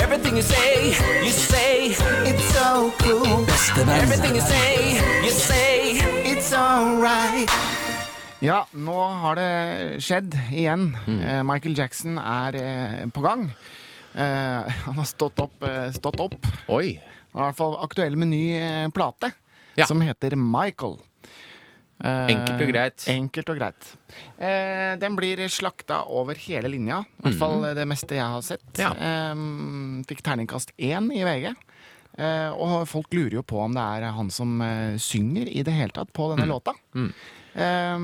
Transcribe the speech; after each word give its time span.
Everything 0.00 0.36
you 0.36 0.42
say, 0.42 0.88
you 1.24 1.30
say, 1.30 1.92
It's 2.24 2.44
so 2.56 2.90
cool. 3.04 3.44
everything 3.92 4.34
you 4.34 4.40
say, 4.40 4.94
you 5.22 5.30
say. 5.30 5.98
It's 6.24 6.52
alright. 6.56 7.50
Ja, 8.40 8.64
nå 8.72 8.96
har 9.22 9.36
det 9.36 10.00
skjedd 10.02 10.32
igjen. 10.50 10.88
Eh, 11.06 11.42
Michael 11.46 11.76
Jackson 11.78 12.16
er 12.18 12.56
eh, 12.58 13.04
på 13.12 13.20
gang. 13.22 13.44
Eh, 14.14 14.72
han 14.86 14.96
har 14.98 15.04
stått 15.06 15.38
opp, 15.44 15.62
eh, 15.68 15.92
stått 15.94 16.18
opp. 16.24 16.34
Oi. 16.72 16.96
Han 17.34 17.42
er 17.42 17.44
i 17.44 17.50
hvert 17.52 17.60
fall 17.60 17.76
aktuell 17.84 18.16
med 18.16 18.32
ny 18.32 18.42
eh, 18.56 18.88
plate, 18.88 19.34
Ja. 19.76 19.84
som 19.86 20.00
heter 20.00 20.34
Michael. 20.36 20.96
Eh, 22.02 22.26
Enkelt 22.34 22.60
og 22.64 22.68
greit. 22.72 23.04
Enkelt 23.08 23.48
og 23.52 23.58
greit. 23.60 23.90
Eh, 24.42 24.96
den 24.98 25.14
blir 25.16 25.36
slakta 25.48 26.00
over 26.10 26.34
hele 26.34 26.68
linja. 26.72 27.04
I 27.20 27.28
hvert 27.28 27.38
fall 27.38 27.62
det 27.78 27.86
meste 27.86 28.16
jeg 28.18 28.26
har 28.26 28.42
sett. 28.42 28.64
Mhm. 28.72 28.82
Ja. 28.82 28.90
Eh, 28.92 30.02
fikk 30.10 30.22
terningkast 30.26 30.72
én 30.78 31.12
i 31.14 31.22
VG. 31.22 31.52
Eh, 32.18 32.50
og 32.52 32.86
folk 32.90 33.06
lurer 33.14 33.38
jo 33.38 33.42
på 33.42 33.60
om 33.64 33.72
det 33.72 33.80
er 33.80 34.10
han 34.12 34.28
som 34.30 34.60
eh, 34.60 34.96
synger 35.00 35.46
i 35.48 35.62
det 35.62 35.72
hele 35.72 35.94
tatt 35.96 36.12
på 36.12 36.26
Mm. 36.28 36.36
denne 36.36 36.48
låta. 36.50 36.74
Eh, 37.54 37.98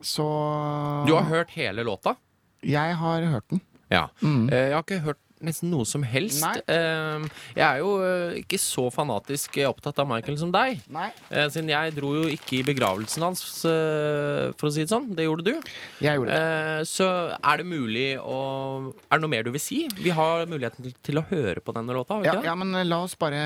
så 0.00 1.06
Du 1.06 1.12
har 1.14 1.24
hørt 1.28 1.50
hele 1.50 1.84
låta? 1.84 2.16
Jeg 2.62 2.94
har 2.96 3.22
hørt 3.22 3.48
den. 3.50 3.60
Ja. 3.90 4.08
Eh, 4.22 4.48
Jeg 4.50 4.72
har 4.74 4.82
ikke 4.82 5.00
hørt 5.04 5.18
nesten 5.44 5.70
noe 5.72 5.86
som 5.88 6.02
helst. 6.02 6.42
Eh, 6.68 7.26
Jeg 7.56 7.64
er 7.64 7.78
jo 7.82 7.90
uh, 8.02 8.34
ikke 8.40 8.58
så 8.60 8.86
fanatisk 8.94 9.58
opptatt 9.68 9.98
av 10.02 10.08
Michael 10.10 10.38
som 10.40 10.50
deg. 10.54 10.80
Nei. 10.92 11.08
Eh, 11.30 11.46
Siden 11.52 11.70
jeg 11.72 11.94
dro 11.96 12.12
jo 12.16 12.26
ikke 12.32 12.58
i 12.58 12.62
begravelsen 12.66 13.22
hans, 13.26 13.42
eh, 13.68 14.50
for 14.58 14.68
å 14.68 14.72
si 14.74 14.84
det 14.84 14.90
sånn. 14.92 15.10
Det 15.16 15.26
gjorde 15.28 15.46
du. 15.48 15.54
Jeg 16.04 16.18
gjorde 16.18 16.34
det. 16.34 16.42
Eh, 16.42 16.84
Så 16.88 17.06
er 17.38 17.56
det 17.62 17.66
mulig 17.66 18.08
å 18.18 18.38
Er 19.10 19.18
det 19.18 19.22
noe 19.24 19.30
mer 19.32 19.42
du 19.46 19.50
vil 19.54 19.60
si? 19.62 19.84
Vi 19.98 20.10
har 20.14 20.46
muligheten 20.46 20.82
til, 20.88 20.94
til 21.02 21.20
å 21.20 21.26
høre 21.28 21.60
på 21.64 21.74
denne 21.76 21.94
låta. 21.96 22.20
Ja, 22.24 22.38
ja, 22.44 22.54
men 22.58 22.72
la 22.88 23.02
oss 23.04 23.14
bare 23.18 23.38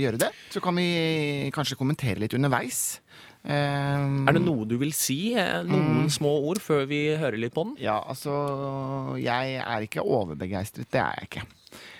gjøre 0.00 0.18
det. 0.18 0.30
Så 0.50 0.60
kan 0.62 0.74
vi 0.76 1.50
kanskje 1.54 1.76
kommentere 1.78 2.18
litt 2.22 2.34
underveis. 2.36 3.00
Eh, 3.42 4.26
Er 4.28 4.32
det 4.36 4.42
noe 4.44 4.66
du 4.68 4.76
vil 4.78 4.92
si? 4.92 5.34
Eh, 5.34 5.62
Noen 5.64 6.02
Mm. 6.04 6.10
små 6.12 6.32
ord 6.50 6.58
før 6.60 6.86
vi 6.86 7.16
hører 7.16 7.38
litt 7.40 7.54
på 7.54 7.64
den? 7.64 7.76
Ja, 7.80 8.00
altså 8.04 9.16
Jeg 9.18 9.56
er 9.64 9.80
ikke 9.86 10.04
overbegeistret. 10.04 10.90
Det 10.90 11.00
er 11.00 11.14
jeg 11.20 11.28
ikke. 11.30 11.46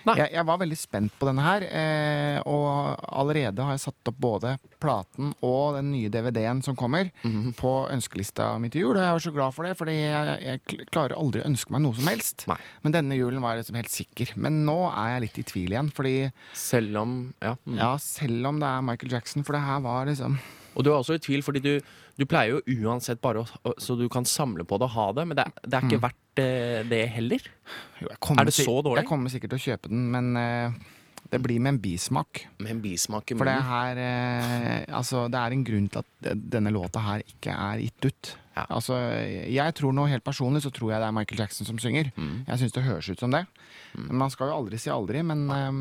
Jeg, 0.05 0.31
jeg 0.33 0.45
var 0.45 0.57
veldig 0.59 0.77
spent 0.77 1.11
på 1.17 1.25
denne 1.29 1.41
her, 1.45 1.61
eh, 1.63 2.41
og 2.45 2.97
allerede 3.07 3.63
har 3.63 3.71
jeg 3.77 3.79
satt 3.85 4.09
opp 4.11 4.17
både 4.19 4.57
platen 4.81 5.33
og 5.41 5.75
den 5.77 5.91
nye 5.93 6.09
DVD-en 6.09 6.61
som 6.61 6.75
kommer, 6.75 7.09
Mhm. 7.23 7.53
på 7.55 7.87
ønskelista 7.89 8.59
mi 8.59 8.69
til 8.69 8.81
jul. 8.81 8.97
Og 8.97 9.01
jeg 9.01 9.11
var 9.13 9.19
så 9.19 9.33
glad 9.33 9.53
for 9.53 9.63
det, 9.65 9.77
fordi 9.77 9.93
jeg, 9.95 10.43
jeg 10.43 10.87
klarer 10.91 11.15
aldri 11.17 11.41
å 11.41 11.45
ønske 11.47 11.71
meg 11.71 11.81
noe 11.81 11.93
som 11.95 12.07
helst. 12.07 12.47
Nei. 12.47 12.57
Men 12.83 12.91
denne 12.91 13.15
julen 13.17 13.41
var 13.41 13.55
jeg 13.55 13.63
liksom 13.65 13.75
helt 13.75 13.89
sikker. 13.89 14.35
Men 14.37 14.65
nå 14.65 14.91
er 14.91 15.13
jeg 15.19 15.21
litt 15.21 15.39
i 15.39 15.43
tvil 15.43 15.69
igjen, 15.71 15.91
fordi 15.93 16.31
Selv 16.53 16.97
om 16.97 17.33
Ja. 17.41 17.55
mm. 17.65 17.77
ja, 17.77 17.95
selv 17.97 18.45
om 18.47 18.59
det 18.59 18.67
er 18.67 18.81
Michael 18.81 19.11
Jackson, 19.11 19.43
for 19.43 19.53
det 19.53 19.61
her 19.61 19.79
var 19.79 20.05
liksom 20.05 20.37
Og 20.75 20.85
du 20.85 20.91
er 20.91 20.97
også 20.97 21.17
i 21.17 21.21
tvil, 21.23 21.43
fordi 21.43 21.61
du, 21.63 21.73
du 22.19 22.25
pleier 22.29 22.55
jo 22.55 22.79
uansett 22.87 23.21
bare 23.23 23.43
å, 23.43 23.73
så 23.81 23.97
du 23.99 24.07
kan 24.11 24.27
samle 24.27 24.65
på 24.67 24.79
det 24.79 24.87
og 24.87 24.95
ha 24.95 25.07
det, 25.17 25.27
men 25.27 25.39
det, 25.39 25.47
det 25.65 25.77
er 25.77 25.89
ikke 25.89 26.01
verdt 26.05 26.41
eh, 26.43 26.79
det 26.87 27.03
heller. 27.17 27.51
jo, 27.99 28.09
Er 28.11 28.47
det 28.47 28.55
så 28.55 28.77
dårlig? 28.79 29.01
Jeg 29.03 29.09
kommer 29.11 29.33
sikkert 29.33 29.55
til 29.55 29.61
å 29.61 29.65
kjøpe 29.65 29.91
den, 29.91 30.05
men 30.13 30.31
uh, 30.39 30.99
det 31.31 31.39
blir 31.43 31.59
med 31.63 31.75
en 31.75 31.81
bismak. 31.83 32.45
Med 32.59 32.75
en 32.75 32.83
bismak 32.83 33.31
i 33.31 33.37
For 33.39 33.47
det 33.47 33.57
her 33.67 33.99
uh, 33.99 34.99
Altså, 34.99 35.25
det 35.31 35.41
er 35.41 35.55
en 35.55 35.65
grunn 35.67 35.89
til 35.91 36.03
at 36.03 36.31
denne 36.55 36.73
låta 36.75 37.03
her 37.03 37.25
ikke 37.27 37.55
er 37.55 37.83
gitt 37.83 38.07
ut. 38.07 38.31
Ja. 38.55 38.65
Altså, 38.67 38.97
jeg 39.47 39.75
tror 39.79 39.95
nå 39.95 40.07
helt 40.11 40.25
personlig 40.27 40.63
så 40.65 40.71
tror 40.75 40.91
jeg 40.91 41.03
det 41.03 41.07
er 41.07 41.15
Michael 41.15 41.43
Jackson 41.45 41.67
som 41.67 41.79
synger. 41.79 42.11
Mm. 42.15 42.43
Jeg 42.49 42.63
syns 42.63 42.75
det 42.75 42.83
høres 42.87 43.11
ut 43.11 43.23
som 43.23 43.31
det. 43.31 43.45
Men 43.95 44.17
Man 44.23 44.33
skal 44.33 44.51
jo 44.51 44.57
aldri 44.59 44.79
si 44.81 44.91
aldri, 44.91 45.23
men 45.23 45.45
eh, 45.55 45.71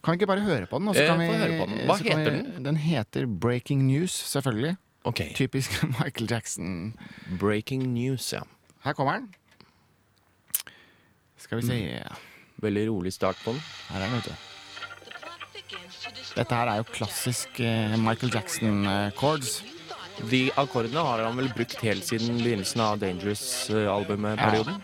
kan 0.00 0.12
vi 0.14 0.20
ikke 0.20 0.30
bare 0.30 0.44
høre 0.44 0.66
på 0.66 0.78
den? 0.80 0.88
Eh, 0.88 1.06
kan 1.06 1.20
vi, 1.20 1.26
høre 1.28 1.58
på 1.60 1.66
den. 1.70 1.82
Hva 1.88 1.96
heter 2.00 2.30
vi, 2.30 2.64
Den 2.64 2.76
heter 2.80 3.26
Breaking 3.26 3.84
News, 3.86 4.14
selvfølgelig. 4.32 4.76
Okay. 5.04 5.32
Typisk 5.34 5.82
Michael 5.98 6.30
Jackson. 6.30 6.94
Breaking 7.40 7.82
news, 7.94 8.32
ja. 8.32 8.40
Her 8.84 8.92
kommer 8.92 9.12
den. 9.20 9.34
Skal 11.40 11.60
vi 11.60 11.66
se 11.66 12.04
Veldig 12.60 12.88
rolig 12.90 13.12
start 13.12 13.36
på 13.44 13.52
den. 13.52 13.60
Her 13.88 14.00
er 14.00 14.06
den, 14.06 14.16
vet 14.16 14.24
du. 14.24 14.34
Dette 16.36 16.54
her 16.54 16.68
er 16.68 16.80
jo 16.80 16.86
klassisk 16.92 17.60
eh, 17.64 17.96
Michael 17.98 18.32
Jackson-chords. 18.34 19.62
De 20.30 20.50
akkordene 20.60 21.00
har 21.00 21.22
han 21.24 21.38
vel 21.40 21.48
brukt 21.56 21.80
helt 21.80 22.04
siden 22.04 22.42
begynnelsen 22.42 22.82
av 22.84 23.00
Dangerous-albumet-perioden. 23.00 24.82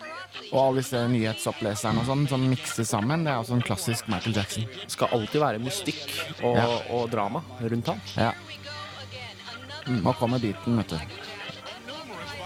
Og 0.53 0.59
alle 0.61 0.83
disse 0.83 1.01
nyhetsoppleserne 1.11 2.03
og 2.03 2.07
sånn 2.07 2.27
som 2.31 2.43
mikses 2.51 2.89
sammen, 2.93 3.25
det 3.27 3.33
er 3.33 3.41
også 3.43 3.57
en 3.57 3.63
klassisk 3.67 4.09
Michael 4.13 4.37
Jackson. 4.37 4.67
Det 4.69 4.91
Skal 4.93 5.09
alltid 5.17 5.41
være 5.43 5.59
mystikk 5.63 6.05
og, 6.43 6.57
Ja. 6.57 6.67
og 6.91 7.11
drama 7.11 7.43
rundt 7.61 7.87
ham. 7.87 8.01
Ja. 8.17 8.33
Nå 9.87 10.13
kommer 10.19 10.39
beaten, 10.43 10.77
vet 10.77 10.89
du. 10.89 10.99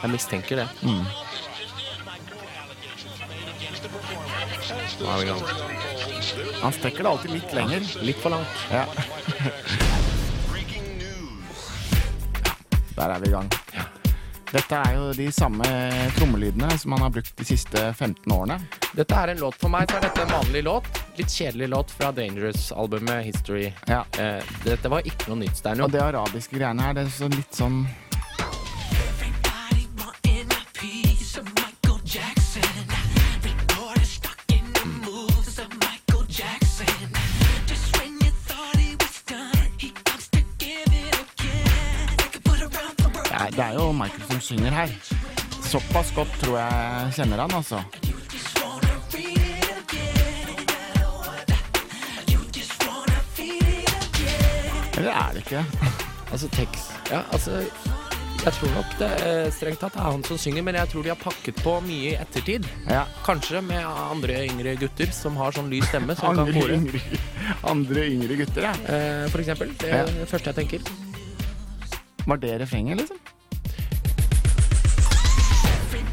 Jeg 0.03 0.11
mistenker 0.11 0.57
det. 0.57 0.69
Mm. 0.83 1.05
Nå 5.01 5.07
er 5.09 5.17
vi 5.17 5.23
i 5.23 5.31
gang. 5.31 5.43
Han 6.63 6.73
strekker 6.73 7.03
det 7.03 7.11
alltid 7.11 7.31
litt 7.33 7.53
lenger. 7.57 7.81
Litt 8.05 8.21
for 8.21 8.31
langt. 8.31 8.49
Ja. 8.71 8.85
Der 12.97 13.15
er 13.15 13.19
vi 13.23 13.29
i 13.29 13.33
gang. 13.33 13.49
Dette 14.51 14.79
er 14.83 14.97
jo 14.97 15.11
de 15.15 15.29
samme 15.31 15.67
trommelydene 16.17 16.73
som 16.79 16.97
han 16.97 17.05
har 17.05 17.13
brukt 17.15 17.37
de 17.39 17.47
siste 17.47 17.85
15 17.93 18.33
årene. 18.35 18.57
Dette 18.99 19.15
er 19.15 19.31
en 19.31 19.43
låt 19.45 19.59
for 19.61 19.71
meg, 19.71 19.87
så 19.87 20.01
er 20.01 20.09
dette 20.09 20.25
en 20.25 20.33
vanlig 20.35 20.65
låt. 20.67 20.89
Litt 21.21 21.31
kjedelig 21.31 21.69
låt 21.71 21.95
fra 21.95 22.11
Dangerous-albumet 22.17 23.25
History. 23.29 23.69
Ja. 23.87 24.03
Eh, 24.19 24.43
dette 24.67 24.91
var 24.91 25.07
ikke 25.07 25.31
noe 25.31 25.45
nytt, 25.45 25.63
Og 25.71 25.93
det 25.95 26.03
arabiske 26.03 26.59
greiene 26.59 26.83
her, 26.83 26.99
det 26.99 27.07
er 27.07 27.15
så 27.15 27.31
litt 27.31 27.55
sånn 27.55 27.85
er, 43.51 43.57
det 43.59 43.67
er 43.67 43.79
jo 43.81 43.91
Michael 43.93 44.27
som 44.31 44.41
synger 44.51 44.79
her. 44.81 44.95
Såpass 45.71 46.11
godt 46.17 46.33
tror 46.43 46.57
jeg 46.59 47.13
kjenner 47.19 47.45
han, 47.45 47.53
altså. 47.61 47.83
Eller 54.99 55.13
er 55.17 55.33
det 55.35 55.43
ikke? 55.47 55.63
Altså 56.31 56.49
tekst 56.55 56.93
Ja, 57.11 57.23
altså 57.35 57.63
Jeg 58.45 58.53
tror 58.57 58.71
nok 58.75 58.93
det 59.01 59.09
eh, 59.29 59.47
strengt 59.53 59.81
tatt 59.83 59.97
er 60.01 60.07
han 60.07 60.23
som 60.25 60.39
synger, 60.41 60.65
men 60.65 60.77
jeg 60.79 60.89
tror 60.89 61.05
de 61.05 61.11
har 61.13 61.19
pakket 61.21 61.59
på 61.61 61.75
mye 61.85 62.13
i 62.15 62.17
ettertid. 62.17 62.65
Ja. 62.89 63.03
Kanskje 63.27 63.61
med 63.61 63.85
andre 63.85 64.39
yngre 64.47 64.73
gutter 64.81 65.11
som 65.13 65.37
har 65.37 65.53
sånn 65.53 65.69
lys 65.69 65.85
stemme, 65.91 66.17
som 66.17 66.31
kan 66.33 66.47
Andre 66.47 66.55
kore. 66.57 66.79
yngre, 66.79 67.03
andre 67.69 68.07
yngre 68.15 68.39
gutter, 68.41 68.65
ja. 68.71 68.73
Eh, 68.95 69.27
for 69.29 69.43
eksempel. 69.45 69.75
Det 69.83 69.91
er 69.93 70.09
det 70.09 70.25
første 70.31 70.55
jeg 70.55 70.59
tenker. 70.63 70.89
Var 72.33 72.41
det 72.47 72.55
refrenget, 72.65 73.03
liksom? 73.03 73.21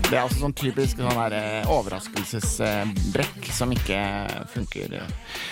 Det 0.08 0.16
er 0.16 0.22
altså 0.24 0.40
sånn 0.40 0.54
typisk 0.56 1.02
sånn 1.04 1.18
der, 1.18 1.34
eh, 1.36 1.66
overraskelsesbrekk 1.68 3.48
som 3.52 3.74
ikke 3.76 3.98
funker. 4.54 4.94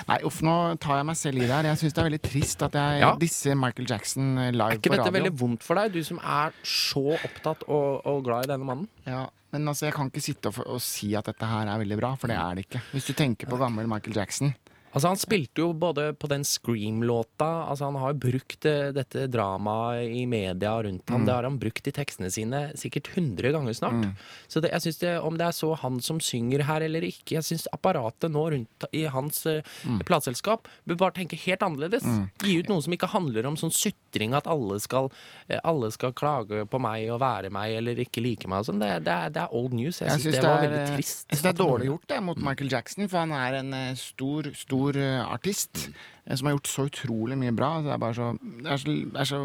Nei, 0.07 0.17
uff, 0.23 0.37
nå 0.47 0.53
tar 0.79 1.01
jeg 1.01 1.07
meg 1.09 1.17
selv 1.19 1.41
i 1.41 1.43
det 1.43 1.51
her. 1.51 1.67
Jeg 1.73 1.81
syns 1.81 1.95
det 1.97 2.01
er 2.03 2.07
veldig 2.09 2.21
trist 2.23 2.63
at 2.63 2.77
jeg 2.79 3.01
Ja. 3.01 3.09
disser 3.19 3.55
Michael 3.59 3.85
Jackson 3.89 4.35
live 4.37 4.53
på 4.55 4.59
radio. 4.63 4.71
Er 4.71 4.79
ikke 4.79 4.95
dette 4.95 5.11
veldig 5.17 5.33
vondt 5.37 5.61
for 5.63 5.75
deg, 5.75 5.91
du 5.91 6.01
som 6.03 6.19
er 6.23 6.53
så 6.63 7.17
opptatt 7.19 7.67
og, 7.67 8.05
og 8.05 8.23
glad 8.23 8.45
i 8.45 8.53
denne 8.53 8.63
mannen? 8.65 8.87
Ja, 9.05 9.27
men 9.51 9.67
altså, 9.67 9.87
jeg 9.87 9.93
kan 9.93 10.09
ikke 10.09 10.23
sitte 10.23 10.47
og, 10.47 10.65
og 10.67 10.79
si 10.81 11.13
at 11.15 11.25
dette 11.25 11.45
her 11.45 11.67
er 11.67 11.77
veldig 11.83 11.99
bra, 11.99 12.15
for 12.15 12.27
det 12.27 12.37
er 12.37 12.55
det 12.55 12.65
ikke. 12.69 12.81
Hvis 12.93 13.07
du 13.07 13.13
tenker 13.13 13.47
på 13.51 13.59
gammel 13.59 13.87
Michael 13.87 14.15
Jackson. 14.15 14.55
Altså 14.95 15.09
Han 15.11 15.19
spilte 15.19 15.59
jo 15.59 15.73
både 15.75 16.13
på 16.15 16.29
den 16.31 16.45
Scream-låta 16.47 17.47
Altså 17.69 17.89
Han 17.89 17.97
har 17.99 18.13
brukt 18.19 18.65
eh, 18.69 18.91
dette 18.95 19.25
dramaet 19.31 20.07
i 20.15 20.25
media 20.29 20.75
rundt 20.83 21.03
Mm. 21.05 21.25
Det 21.27 21.33
har 21.35 21.43
han 21.43 21.57
brukt 21.59 21.85
i 21.87 21.91
tekstene 21.93 22.29
sine 22.33 22.59
sikkert 22.79 23.09
100 23.13 23.51
ganger 23.53 23.75
snart. 23.77 24.07
Så 24.49 24.59
det, 24.63 24.71
jeg 24.73 24.81
synes 24.81 24.97
det, 25.01 25.11
om 25.21 25.35
det 25.37 25.45
er 25.45 25.53
så 25.55 25.69
han 25.77 25.99
som 26.01 26.17
synger 26.23 26.63
her 26.65 26.81
eller 26.81 27.03
ikke 27.05 27.35
Jeg 27.37 27.43
syns 27.45 27.67
apparatet 27.75 28.31
nå 28.33 28.45
rundt 28.51 28.87
i 28.95 29.03
hans 29.11 29.43
uh, 29.45 29.61
Mm. 29.85 29.99
plateselskap 30.07 30.67
bør 30.87 30.97
bare 30.97 31.13
tenke 31.19 31.37
helt 31.37 31.61
annerledes. 31.65 32.03
Gi 32.41 32.55
ut 32.61 32.69
noe 32.71 32.81
som 32.81 32.93
ikke 32.95 33.09
handler 33.11 33.45
om 33.49 33.55
sånn 33.59 33.71
sytring 33.73 34.33
at 34.37 34.47
alle 34.49 34.79
skal, 34.81 35.11
eh, 35.47 35.59
alle 35.63 35.91
skal 35.93 36.13
klage 36.13 36.63
på 36.69 36.79
meg 36.81 37.09
og 37.13 37.19
være 37.21 37.51
meg 37.53 37.75
eller 37.77 37.95
ikke 38.01 38.23
like 38.23 38.47
meg 38.49 38.65
sånn. 38.65 38.79
Det, 38.81 39.03
det, 39.05 39.13
er- 39.13 39.29
det 39.35 39.41
er 39.43 39.53
old 39.53 39.73
news. 39.77 39.99
Jeg, 40.01 40.09
syns 40.23 40.39
det, 40.39 40.43
var 40.43 40.57
er, 40.57 40.67
veldig 40.67 40.81
eh, 40.81 40.95
trist. 40.95 41.25
jeg 41.29 41.37
synes 41.37 41.45
det 41.45 41.53
er 41.53 41.59
dårlig 41.63 41.89
gjort 41.91 42.07
det, 42.13 42.19
mot 42.23 42.37
Michael 42.49 42.71
Jackson, 42.71 43.07
for 43.11 43.17
han 43.25 43.31
er 43.37 43.59
en 43.61 43.73
stor, 43.99 44.49
stor, 44.55 44.84
stor 44.85 45.01
eh, 45.01 45.33
artist 45.33 45.89
eh, 46.25 46.35
som 46.35 46.47
har 46.47 46.55
gjort 46.57 46.67
så 46.69 46.85
utrolig 46.89 47.37
mye 47.39 47.53
bra. 47.55 47.81
Det 47.81 47.93
er 47.93 48.01
bare 48.01 48.15
så 48.15 48.31
Det 48.37 48.71
er 48.71 48.77
så, 48.77 48.95
det 48.95 49.21
er 49.21 49.29
så 49.29 49.41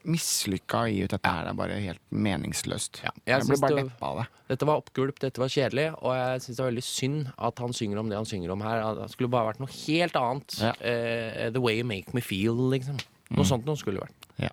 mislykka 0.00 0.86
dette 0.88 1.20
her. 1.28 1.44
Det 1.44 1.50
er 1.50 1.58
bare 1.58 1.80
helt 1.84 2.00
meningsløst. 2.08 3.02
Ja, 3.04 3.12
jeg 3.26 3.42
jeg 3.42 3.48
ble 3.50 3.60
bare 3.60 3.82
deppa 3.82 4.06
av 4.06 4.20
det. 4.22 4.26
Dette 4.48 4.66
var 4.66 4.80
oppgulp, 4.80 5.20
dette 5.20 5.40
var 5.40 5.52
kjedelig, 5.52 5.90
og 6.00 6.14
jeg 6.16 6.40
syns 6.42 6.56
det 6.56 6.62
er 6.64 6.70
veldig 6.70 6.84
synd 6.86 7.28
at 7.36 7.58
han 7.60 7.76
synger 7.76 8.00
om 8.00 8.08
det 8.08 8.16
han 8.16 8.26
synger 8.28 8.54
om 8.54 8.64
her. 8.64 8.84
Det 8.96 9.10
skulle 9.12 9.30
bare 9.30 9.50
vært 9.52 9.60
noe 9.60 9.74
helt 9.74 10.16
annet. 10.16 10.56
Ja. 10.58 10.72
Uh, 10.80 11.50
the 11.52 11.60
way 11.60 11.76
you 11.76 11.84
make 11.84 12.14
me 12.16 12.24
feel, 12.24 12.56
liksom. 12.72 12.96
Noe 13.30 13.46
sånt 13.46 13.68
noe 13.68 13.76
skulle 13.78 14.00
det 14.00 14.08
vært. 14.08 14.30
Ja. 14.48 14.50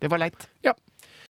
Det 0.00 0.08
var 0.10 0.24
leit. 0.24 0.48
Ja. 0.64 0.72